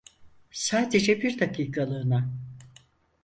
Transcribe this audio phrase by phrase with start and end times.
[0.51, 2.29] Sadece bir dakikalığına.